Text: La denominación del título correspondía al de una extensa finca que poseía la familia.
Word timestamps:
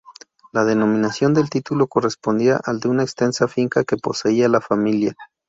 La 0.51 0.65
denominación 0.65 1.35
del 1.35 1.51
título 1.51 1.85
correspondía 1.85 2.59
al 2.65 2.79
de 2.79 2.89
una 2.89 3.03
extensa 3.03 3.47
finca 3.47 3.83
que 3.83 3.97
poseía 3.97 4.49
la 4.49 4.59
familia. 4.59 5.15